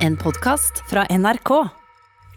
[0.00, 1.50] En podkast fra NRK.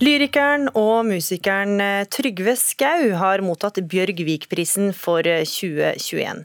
[0.03, 6.41] Lyrikeren og musikeren eh, Trygve Skau har mottatt Bjørg Vik-prisen for 2021.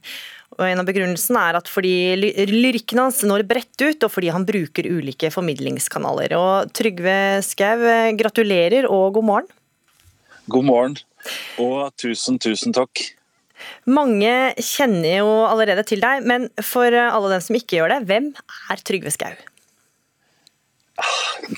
[0.55, 1.97] Og En av begrunnelsene er at fordi
[2.53, 6.37] lyrikken hans når bredt ut, og fordi han bruker ulike formidlingskanaler.
[6.39, 9.53] Og Trygve Skau, eh, gratulerer og god morgen.
[10.47, 10.99] God morgen,
[11.59, 13.09] og tusen, tusen takk.
[13.91, 18.35] Mange kjenner jo allerede til deg, men for alle dem som ikke gjør det, hvem
[18.71, 19.35] er Trygve Skau?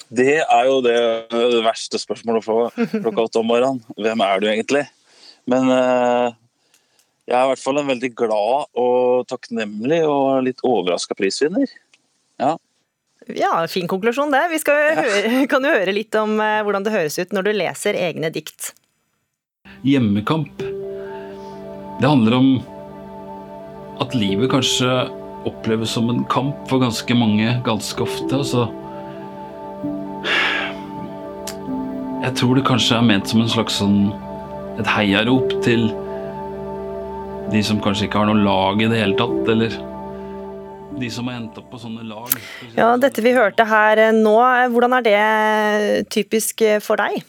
[0.09, 0.97] Det er jo det
[1.65, 3.81] verste spørsmålet å få klokka åtte om morgenen.
[3.99, 4.85] Hvem er du egentlig?
[5.51, 6.31] Men uh,
[7.31, 11.71] jeg er i hvert fall en veldig glad og takknemlig og litt overraska prisvinner.
[12.41, 12.57] Ja.
[13.35, 13.53] ja.
[13.71, 14.45] fin konklusjon det.
[14.53, 17.49] Vi skal jo høre, kan jo høre litt om uh, hvordan det høres ut når
[17.49, 18.73] du leser egne dikt.
[19.87, 20.61] Hjemmekamp.
[22.01, 22.53] Det handler om
[24.01, 24.89] at livet kanskje
[25.49, 28.43] oppleves som en kamp for ganske mange ganske ofte.
[28.43, 28.69] Altså
[32.21, 34.11] Jeg tror det kanskje er ment som en slags sånn
[34.81, 35.87] et heiarop til
[37.51, 39.73] de som kanskje ikke har noe lag i det hele tatt, eller
[41.01, 42.35] de som har endt opp på sånne lag.
[42.77, 44.37] Ja, Dette vi hørte her nå,
[44.75, 47.23] hvordan er det typisk for deg?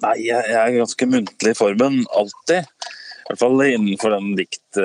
[0.00, 2.64] Nei, jeg er ganske muntlig i formen, alltid.
[2.64, 4.80] I hvert fall innenfor den dikt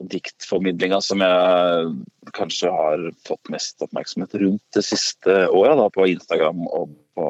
[0.00, 1.90] diktformidlinga som jeg
[2.36, 7.28] kanskje har fått mest oppmerksomhet rundt det siste året, på Instagram og på,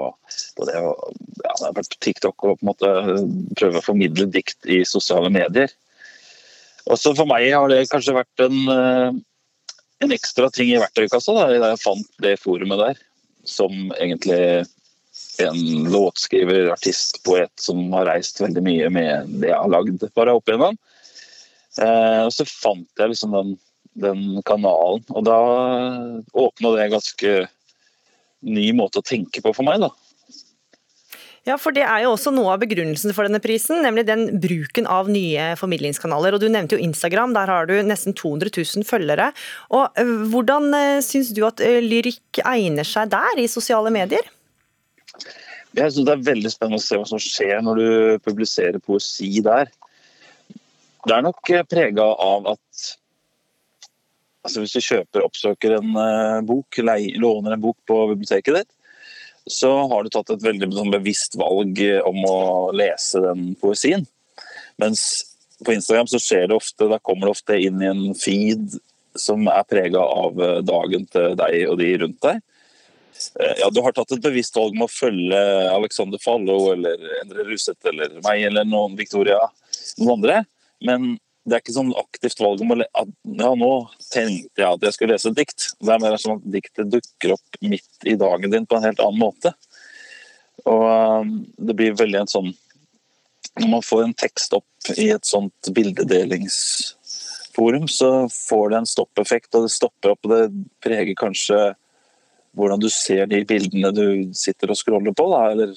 [0.57, 0.93] på det, ja,
[1.41, 2.93] det har vært TikTok og på en måte
[3.59, 5.73] prøve å formidle dikt i sosiale medier.
[6.91, 9.09] Også for meg har det kanskje vært en, eh,
[10.05, 13.01] en ekstra ting i verktøykassa, da jeg fant det forumet der.
[13.49, 14.67] Som egentlig
[15.41, 20.37] en låtskriver, artist, poet som har reist veldig mye med det jeg har lagd bare
[20.37, 20.79] opp igjennom.
[21.79, 23.57] Eh, og så fant jeg liksom den,
[24.03, 25.39] den kanalen, og da
[26.35, 27.35] åpna det en ganske
[28.51, 29.93] ny måte å tenke på for meg, da.
[31.49, 34.85] Ja, for det er jo også noe av begrunnelsen for denne prisen, nemlig den bruken
[34.91, 36.37] av nye formidlingskanaler.
[36.37, 39.31] Og Du nevnte jo Instagram, der har du nesten 200 000 følgere.
[39.73, 44.29] Og eh, Hvordan eh, syns du at lyrikk egner seg der, i sosiale medier?
[45.77, 47.89] Jeg synes Det er veldig spennende å se hva som skjer når du
[48.27, 49.73] publiserer poesi der.
[51.07, 52.91] Det er nok eh, prega av at
[54.45, 58.71] altså hvis du kjøper oppsøker en uh, bok, låner en bok på biblioteket ditt,
[59.51, 62.39] så har du tatt et veldig sånn, bevisst valg om å
[62.77, 64.07] lese den poesien.
[64.81, 65.03] Mens
[65.65, 68.79] på Instagram så skjer det ofte, da kommer det ofte inn i en feed
[69.19, 72.41] som er prega av eh, dagen til deg og de rundt deg.
[73.61, 75.41] Ja, Du har tatt et bevisst valg med å følge
[75.75, 79.43] Alexander Fallo eller Endre Ruseth eller meg eller noen Victoria,
[79.99, 80.39] noen andre.
[80.87, 81.17] Men
[81.49, 84.93] det er ikke sånn aktivt valg om å at ja, nå tenkte jeg at jeg
[84.97, 85.61] skulle lese et dikt.
[85.81, 89.03] Det er mer sånn at diktet dukker opp midt i dagen din på en helt
[89.03, 89.51] annen måte.
[90.69, 90.85] Og
[91.25, 92.51] um, det blir veldig en sånn
[93.57, 99.55] Når man får en tekst opp i et sånt bildedelingsforum, så får det en stoppeffekt,
[99.57, 100.53] og det stopper opp, og det
[100.85, 101.59] preger kanskje
[102.57, 105.71] hvordan du ser de bildene du sitter og scroller på, da, eller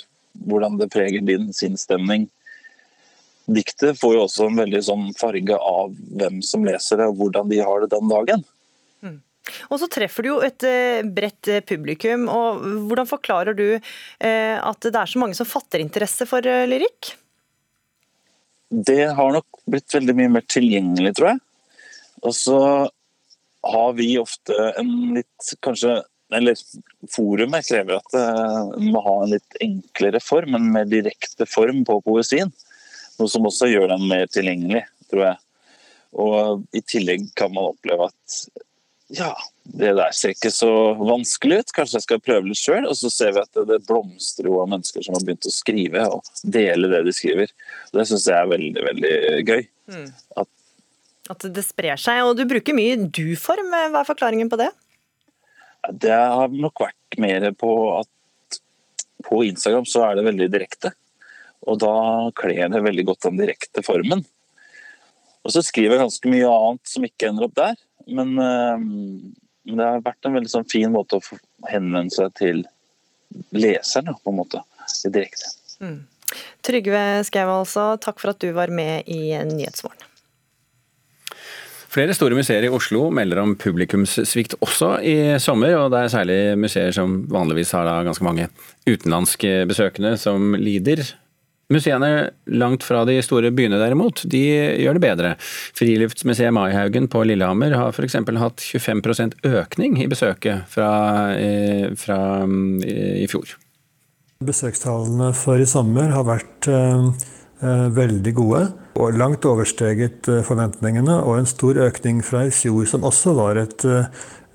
[0.46, 2.24] hvordan det preger din sinnsstemning
[3.45, 7.49] diktet får jo også en veldig sånn farge av hvem som leser det, og hvordan
[7.51, 8.45] de har det den dagen.
[9.03, 9.17] Mm.
[9.67, 12.29] Og så treffer du jo et eh, bredt eh, publikum.
[12.31, 17.15] og Hvordan forklarer du eh, at det er så mange som fatter interesse for lyrikk?
[18.73, 21.43] Det har nok blitt veldig mye mer tilgjengelig, tror jeg.
[22.23, 22.59] Og så
[23.63, 26.01] har vi ofte en litt kanskje
[26.33, 26.57] eller
[27.13, 31.99] Forumet krever at det må ha en litt enklere form, en mer direkte form på
[32.07, 32.49] poesien.
[33.19, 35.41] Noe som også gjør den mer tilgjengelig, tror jeg.
[36.24, 38.38] Og I tillegg kan man oppleve at
[39.13, 42.88] ja, det der ser ikke så vanskelig ut, kanskje jeg skal prøve litt sjøl.
[42.90, 46.06] Og så ser vi at det, blomstrer jo av mennesker som har begynt å skrive
[46.16, 47.53] og dele det de skriver.
[47.91, 49.13] Og det syns jeg er veldig, veldig
[49.44, 49.62] gøy.
[49.94, 50.07] Mm.
[50.41, 50.50] At,
[51.35, 52.23] at, det sprer seg.
[52.25, 53.69] Og du bruker mye du-form.
[53.73, 54.72] Hva er forklaringen på det?
[55.91, 58.59] Det har nok vært mer på at
[59.23, 60.93] på Instagram så er det veldig direkte.
[61.63, 61.95] Og da
[62.37, 64.23] kler det veldig godt den direkte formen.
[65.43, 67.75] Og så skriver jeg ganske mye annet som ikke ender opp der.
[68.07, 68.85] Men, øh,
[69.73, 71.37] det har vært en veldig sånn fin måte å
[71.71, 72.63] henvende seg til
[73.55, 74.63] leseren, på en måte.
[75.07, 75.53] Direkte.
[75.79, 76.01] Mm.
[76.65, 80.09] Trygve Skau, altså, takk for at du var med i Nyhetsmorgen.
[81.93, 86.37] Flere store museer i Oslo melder om publikumssvikt også i sommer, og det er særlig
[86.57, 88.47] museer som vanligvis har ganske mange
[88.89, 91.03] utenlandske besøkende som lider.
[91.73, 92.11] Museene
[92.53, 94.43] langt fra de store byene derimot, de
[94.84, 95.34] gjør det bedre.
[95.78, 98.20] Friluftsmuseet Maihaugen på Lillehammer har f.eks.
[98.22, 100.93] hatt 25% økning i besøket fra,
[101.34, 102.20] eh, fra
[102.85, 103.58] i fjor.
[104.43, 107.09] Besøkstallene for i sommer har vært eh,
[107.64, 108.64] eh, veldig gode
[108.99, 113.61] og langt oversteget eh, forventningene, og en stor økning fra i fjor, som også var
[113.61, 113.85] et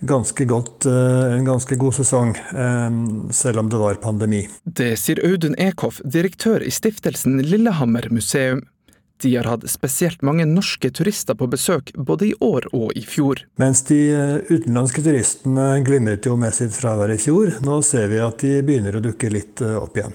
[0.01, 2.35] ganske godt, en ganske god sesong,
[3.35, 4.45] selv om det var pandemi.
[4.65, 8.63] Det sier Audun Ekhoff, direktør i stiftelsen Lillehammer museum.
[9.23, 13.43] De har hatt spesielt mange norske turister på besøk både i år og i fjor.
[13.59, 18.21] Mens de eh, utenlandske turistene glimret jo med sitt fravær i fjor, nå ser vi
[18.23, 20.15] at de begynner å dukke litt eh, opp igjen.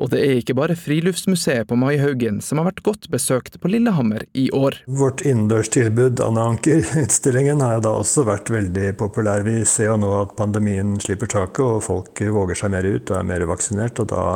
[0.00, 4.24] Og det er ikke bare Friluftsmuseet på Maihaugen som har vært godt besøkt på Lillehammer
[4.32, 4.80] i år.
[4.88, 9.44] Vårt innendørstilbud, Anne Anker-utstillingen, har da også vært veldig populær.
[9.46, 13.20] Vi ser jo nå at pandemien slipper taket, og folk våger seg mer ut og
[13.20, 14.00] er mer vaksinert.
[14.00, 14.26] Og da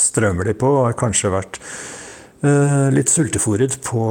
[0.00, 1.62] strømmer de på, og har kanskje vært
[2.44, 4.02] Eh, litt sultefòret på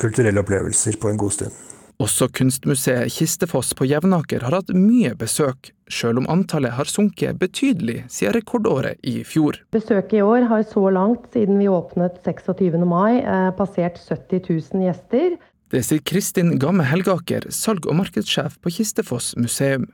[0.00, 1.62] kulturelle opplevelser på en god stund.
[2.04, 8.02] Også kunstmuseet Kistefoss på Jevnaker har hatt mye besøk, sjøl om antallet har sunket betydelig
[8.12, 9.56] siden rekordåret i fjor.
[9.72, 12.84] Besøket i år har så langt, siden vi åpnet 26.
[12.84, 15.38] mai, eh, passert 70 000 gjester.
[15.72, 19.88] Det sier Kristin Gamme Helgaker, salg- og markedssjef på Kistefoss museum.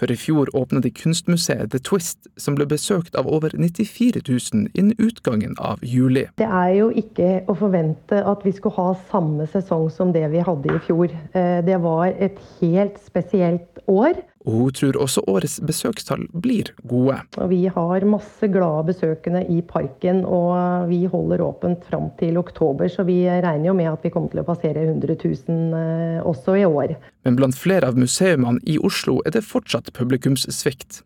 [0.00, 4.70] For i fjor åpnet de kunstmuseet The Twist, som ble besøkt av over 94 000
[4.72, 6.22] innen utgangen av juli.
[6.40, 10.40] Det er jo ikke å forvente at vi skulle ha samme sesong som det vi
[10.46, 11.12] hadde i fjor.
[11.36, 14.16] Eh, det var et helt spesielt år.
[14.48, 17.18] Og hun tror også årets besøkstall blir gode.
[17.50, 22.88] Vi har masse glade besøkende i parken, og vi holder åpent fram til oktober.
[22.88, 26.56] Så vi regner jo med at vi kommer til å passere 100 000 eh, også
[26.56, 26.96] i år.
[27.28, 31.02] Men blant flere av museumene i Oslo er det fortsatt publikumssvikt.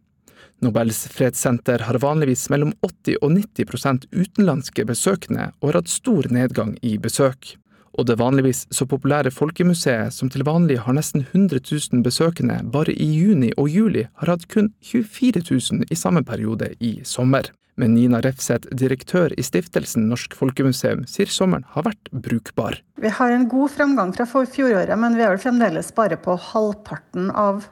[0.63, 6.77] Nobels fredssenter har vanligvis mellom 80 og 90% utenlandske besøkende, og har hatt stor nedgang
[6.87, 7.57] i besøk
[7.95, 12.95] og det vanligvis så populære Folkemuseet, som til vanlig har nesten 100 000 besøkende, bare
[12.95, 17.51] i juni og juli har hatt kun 24 000 i samme periode i sommer.
[17.77, 22.79] Men Nina Refseth, direktør i stiftelsen Norsk Folkemuseum, sier sommeren har vært brukbar.
[23.03, 27.33] Vi har en god framgang fra fjoråret, men vi er vel fremdeles bare på halvparten
[27.35, 27.65] av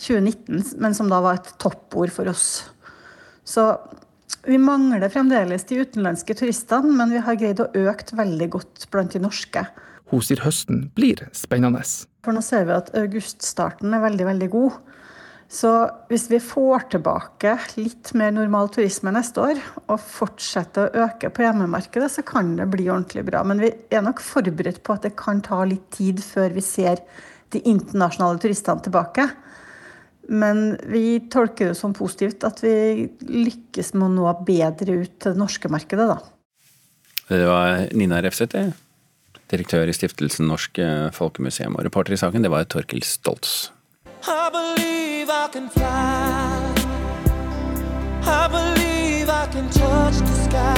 [0.00, 2.64] 2019, men som da var et toppord for oss.
[3.44, 3.68] Så
[4.44, 9.16] vi mangler fremdeles de utenlandske turistene, men vi har greid å øke veldig godt blant
[9.16, 9.64] de norske.
[10.12, 11.80] Hun sier høsten blir spennende.
[12.24, 14.76] For nå ser vi at auguststarten er veldig, veldig god.
[15.54, 15.70] Så
[16.08, 21.44] hvis vi får tilbake litt mer normal turisme neste år, og fortsetter å øke på
[21.44, 23.44] hjemmemarkedet, så kan det bli ordentlig bra.
[23.46, 27.04] Men vi er nok forberedt på at det kan ta litt tid før vi ser
[27.54, 29.28] de internasjonale turistene tilbake.
[30.28, 35.34] Men vi tolker det som positivt at vi lykkes med å nå bedre ut til
[35.34, 36.18] det norske markedet, da.
[37.28, 38.72] Det var Nina Refseth,
[39.52, 40.80] direktør i stiftelsen Norsk
[41.16, 41.76] Folkemuseum.
[41.78, 43.70] Og reporter i saken, det var Torkil Stoltz.
[44.24, 45.84] I believe I can fly.
[48.24, 50.74] I believe I can touch the sky.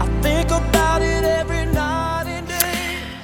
[0.00, 0.71] I think about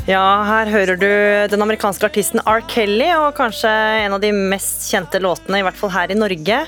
[0.09, 1.11] ja, her hører du
[1.53, 2.63] den amerikanske artisten R.
[2.71, 3.69] Kelly, og kanskje
[4.07, 6.63] en av de mest kjente låtene, i hvert fall her i Norge.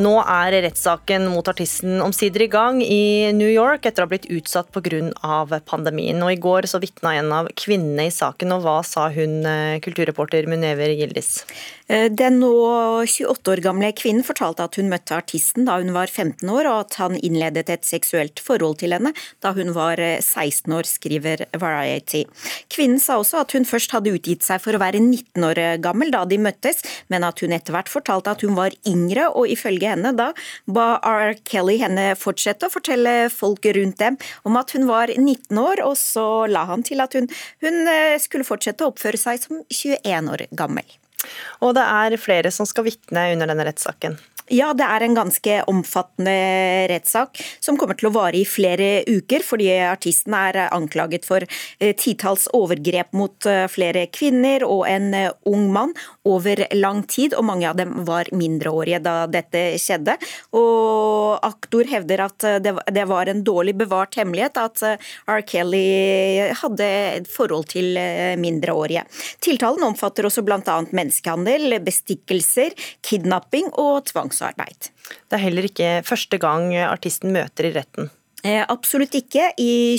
[0.00, 4.30] Nå er rettssaken mot artisten omsider i gang i New York etter å ha blitt
[4.32, 5.60] utsatt pga.
[5.66, 6.16] pandemien.
[6.24, 9.80] Og I går så vitna en av kvinnene i saken, og hva sa hun, eh,
[9.80, 11.44] kulturreporter Munever Gildis?
[11.88, 16.06] Eh, den nå 28 år gamle kvinnen fortalte at hun møtte artisten da hun var
[16.06, 20.70] 15 år, og at han innledet et seksuelt forhold til henne da hun var 16
[20.70, 22.24] eh, år, skriver Variety.
[22.70, 26.10] Kvinnen sa også at hun først hadde utgitt seg for å være 19 år gammel
[26.10, 29.89] da de møttes, men at hun etter hvert fortalte at hun var yngre, og ifølge
[29.90, 30.30] henne da
[30.70, 31.34] ba R.
[31.44, 34.18] Kelly henne fortsette å fortelle folk rundt dem
[34.48, 37.28] om at hun var 19 år, og så la han til at hun,
[37.64, 40.86] hun eh, skulle fortsette å oppføre seg som 21 år gammel.
[41.60, 44.16] Og det er flere som skal vitne under denne rettssaken?
[44.50, 46.32] Ja, det er en ganske omfattende
[46.90, 51.92] rettssak som kommer til å vare i flere uker, fordi artisten er anklaget for eh,
[51.94, 55.94] titalls overgrep mot eh, flere kvinner og en eh, ung mann
[56.26, 60.16] over lang tid, og mange av dem var mindreårige da dette skjedde.
[60.58, 62.48] Og aktor hevder at
[62.90, 64.82] det var en dårlig bevart hemmelighet at
[65.30, 65.44] R.
[65.46, 66.90] Kelly hadde
[67.20, 67.94] et forhold til
[68.40, 69.06] mindreårige.
[69.46, 70.58] Tiltalen omfatter også bl.a.
[70.90, 72.74] menneskehandel, bestikkelser,
[73.06, 74.90] kidnapping og tvangsarbeid.
[75.28, 78.10] Det er heller ikke første gang artisten møter i retten.
[78.42, 79.50] Eh, absolutt ikke.
[79.60, 79.98] I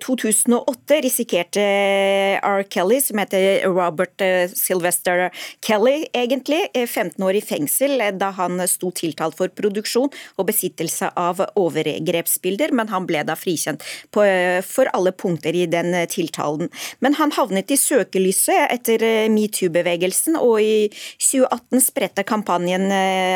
[0.00, 1.64] 2008 risikerte
[2.38, 2.62] R.
[2.70, 4.22] Kelly, som heter Robert
[4.54, 5.30] Sylvester
[5.64, 11.42] Kelly, egentlig, 15 år i fengsel da han sto tiltalt for produksjon og besittelse av
[11.58, 13.82] overgrepsbilder, men han ble da frikjent
[14.14, 14.24] på,
[14.66, 16.70] for alle punkter i den tiltalen.
[17.02, 20.88] Men han havnet i søkelyset etter metoo-bevegelsen, og i
[21.18, 22.86] 2018 spredte kampanjen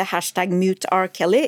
[0.09, 1.09] hashtag mute R.
[1.11, 1.45] Kelly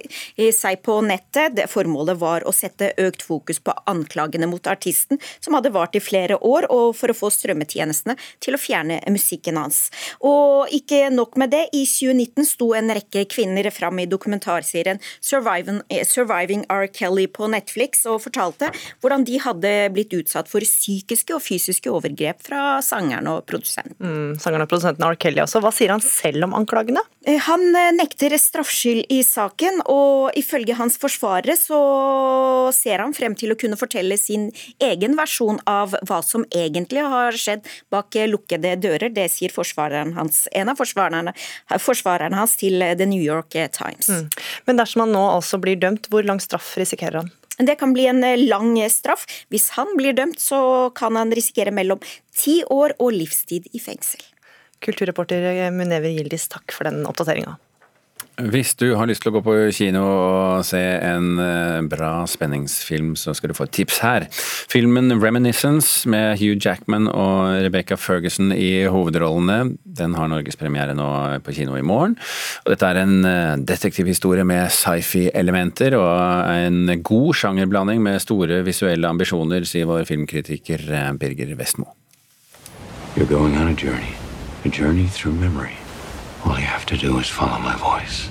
[0.51, 1.60] seg på nettet.
[1.72, 6.01] Formålet var var å sette økt fokus på anklagene mot artisten, som hadde vart i
[6.01, 9.89] flere år, og for å få strømmetjenestene til å fjerne musikken hans.
[10.19, 15.81] Og ikke nok med det, i 2019 sto en rekke kvinner fram i dokumentarserien Surviving,
[16.07, 16.88] Surviving R.
[16.91, 18.71] Kelly på Netflix og fortalte
[19.01, 23.98] hvordan de hadde blitt utsatt for psykiske og fysiske overgrep fra sangeren og produsenten.
[24.01, 25.17] Mm, sangeren og produsenten R.
[25.21, 25.62] Kelly også.
[25.63, 27.03] Hva sier han selv om anklagene?
[27.25, 31.81] Eh, han eh, nekter straffskyld i saken, og ifølge hans forsvarere så
[32.73, 34.47] ser han frem til å kunne fortelle sin
[34.81, 39.13] egen versjon av hva som egentlig har skjedd bak lukkede dører.
[39.13, 41.35] Det sier forsvareren hans, en av forsvarerne,
[41.77, 44.09] forsvareren hans til The New York Times.
[44.09, 44.25] Mm.
[44.65, 47.31] Men dersom han nå altså blir dømt, hvor lang straff risikerer han?
[47.61, 49.27] Det kan bli en lang straff.
[49.53, 52.01] Hvis han blir dømt, så kan han risikere mellom
[52.33, 54.23] ti år og livstid i fengsel.
[54.81, 57.57] Kulturreporter Munever Gildis, takk for den oppdateringa.
[58.39, 63.11] Hvis du har lyst til å gå på kino og se en eh, bra spenningsfilm,
[63.19, 64.25] så skal du få et tips her.
[64.71, 71.09] Filmen 'Reminiscence' med Hugh Jackman og Rebecca Ferguson i hovedrollene, den har norgespremiere nå
[71.45, 72.15] på kino i morgen.
[72.63, 79.11] Og dette er en eh, detektivhistorie med sci-fi-elementer og en god sjangerblanding med store visuelle
[79.11, 81.91] ambisjoner, sier vår filmkritiker eh, Birger Vestmo.
[83.13, 84.15] You're going on a journey,
[84.63, 85.75] a journey through memory.
[86.46, 88.30] All you have to do is follow my voice.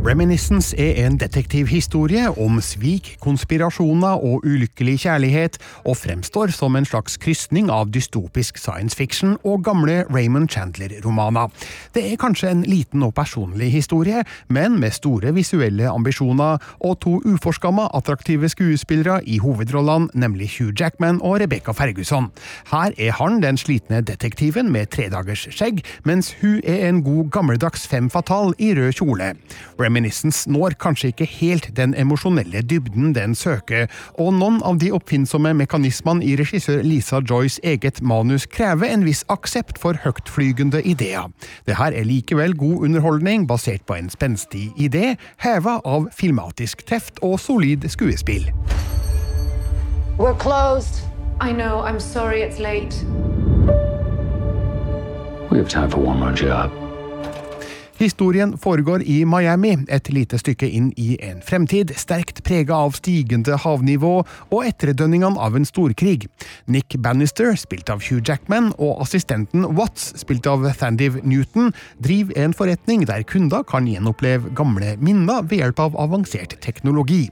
[0.00, 7.18] Reminiscence er en detektivhistorie om svik, konspirasjoner og ulykkelig kjærlighet, og fremstår som en slags
[7.20, 11.52] krysning av dystopisk science fiction og gamle Raymond Chandler-romaner.
[11.92, 17.18] Det er kanskje en liten og personlig historie, men med store visuelle ambisjoner og to
[17.28, 22.30] uforskamma attraktive skuespillere i hovedrollene, nemlig Hugh Jackman og Rebecca Ferguson.
[22.72, 27.84] Her er han den slitne detektiven med tredagers skjegg, mens hun er en god gammeldags
[27.88, 29.34] fem fatal i rød kjole.
[29.90, 35.50] Reminiscence når kanskje ikke helt den emosjonelle dybden den søker, og noen av de oppfinnsomme
[35.58, 41.26] mekanismene i regissør Lisa Joys eget manus krever en viss aksept for høytflygende ideer.
[41.66, 47.18] Det her er likevel god underholdning basert på en spenstig idé, heva av filmatisk teft
[47.26, 48.46] og solid skuespill.
[50.20, 51.02] We're closed.
[51.40, 52.94] I know, I'm sorry it's late.
[55.50, 56.89] We have time for one more job.
[58.00, 63.58] Historien foregår i Miami, et lite stykke inn i en fremtid sterkt prega av stigende
[63.60, 66.24] havnivå og etterdønningene av en storkrig.
[66.64, 72.54] Nick Bannister, spilt av Hugh Jackman, og assistenten Watts, spilt av Thandiv Newton, driver en
[72.56, 77.26] forretning der kunder kan gjenoppleve gamle minner ved hjelp av avansert teknologi.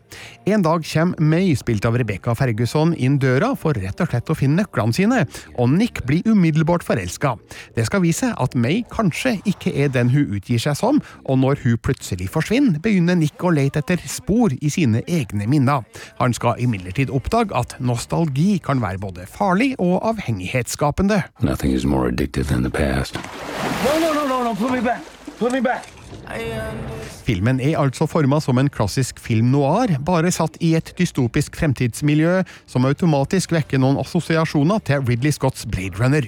[0.53, 4.37] En dag kommer May, spilt av Rebecca Ferguson, inn døra for rett og slett å
[4.37, 5.25] finne nøklene sine,
[5.57, 7.39] og Nick blir umiddelbart forelska.
[7.73, 11.38] Det skal vise at May kanskje ikke er den hun utgir gir seg som, og
[11.41, 15.87] når hun plutselig forsvinner, begynner Nick å lete etter spor i sine egne minner.
[16.19, 21.23] Han skal imidlertid oppdage at nostalgi kan være både farlig og avhengighetsskapende.
[21.41, 23.19] Nothing is more addictive than the past.
[23.85, 25.03] No, no, no, no, no, put me back.
[25.38, 25.98] Put me back.
[27.29, 32.43] Filmen er altså forma som en klassisk film noir, bare satt i et dystopisk fremtidsmiljø
[32.69, 36.25] som automatisk vekker noen assosiasjoner til Ridley Scotts Blade Runner.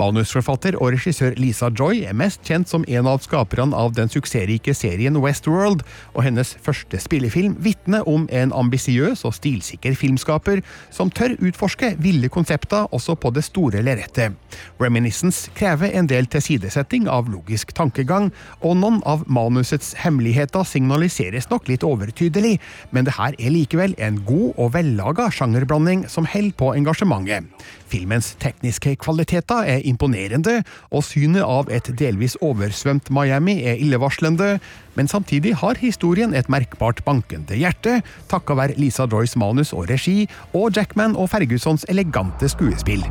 [0.00, 4.74] Manusforfatter og regissør Lisa Joy er mest kjent som en av skaperne av den suksessrike
[4.76, 10.60] serien Westworld, og hennes første spillefilm vitner om en ambisiøs og stilsikker filmskaper
[10.92, 14.36] som tør utforske ville konsepter også på det store lerretet.
[14.82, 21.68] Reminiscence krever en del tilsidesetting av logisk tankegang, og noen av manusets hemmeligheter signaliseres nok
[21.70, 22.56] litt overtydelig,
[22.90, 27.48] men det her er likevel en god og vellaga sjangerblanding som holder på engasjementet.
[27.92, 34.56] Filmens tekniske kvaliteter er imponerende, og synet av et delvis oversvømt Miami er illevarslende,
[34.96, 38.00] men samtidig har historien et merkbart bankende hjerte,
[38.32, 43.04] takket være Lisa Droys manus og regi, og Jackman og Fergusons elegante skuespill.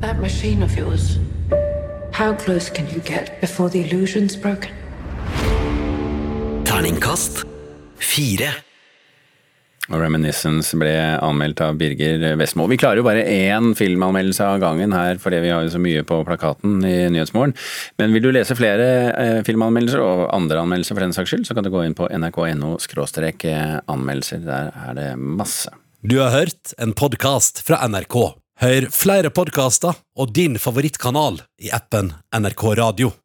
[0.00, 1.18] That machine of yours.
[2.12, 4.87] How close can you get before the illusion's broken?
[6.88, 7.42] Terningkast
[8.00, 8.46] fire.
[9.90, 12.64] Og Reminiscence ble anmeldt av Birger Vestmo.
[12.72, 16.06] Vi klarer jo bare én filmanmeldelse av gangen her, fordi vi har jo så mye
[16.08, 17.52] på plakaten i Nyhetsmorgen.
[18.00, 21.58] Men vil du lese flere eh, filmanmeldelser, og andre anmeldelser for den saks skyld, så
[21.58, 24.48] kan du gå inn på nrk.no anmeldelser.
[24.48, 25.76] Der er det masse.
[26.00, 28.20] Du har hørt en podkast fra NRK.
[28.64, 33.18] Hør flere podkaster og din favorittkanal i appen NRK Radio.